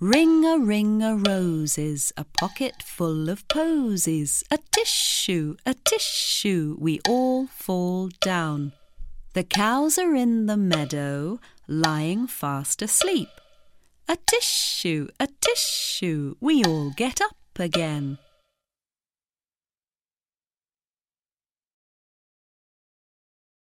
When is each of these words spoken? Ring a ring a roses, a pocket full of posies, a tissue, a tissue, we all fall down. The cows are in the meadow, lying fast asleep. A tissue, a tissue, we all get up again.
Ring 0.00 0.44
a 0.44 0.60
ring 0.60 1.02
a 1.02 1.16
roses, 1.16 2.12
a 2.16 2.22
pocket 2.22 2.84
full 2.84 3.28
of 3.28 3.48
posies, 3.48 4.44
a 4.48 4.60
tissue, 4.70 5.56
a 5.66 5.74
tissue, 5.74 6.76
we 6.78 7.00
all 7.08 7.48
fall 7.48 8.08
down. 8.20 8.74
The 9.32 9.42
cows 9.42 9.98
are 9.98 10.14
in 10.14 10.46
the 10.46 10.56
meadow, 10.56 11.40
lying 11.66 12.28
fast 12.28 12.80
asleep. 12.80 13.28
A 14.08 14.16
tissue, 14.24 15.08
a 15.18 15.26
tissue, 15.40 16.36
we 16.40 16.62
all 16.62 16.90
get 16.90 17.20
up 17.20 17.58
again. 17.58 18.18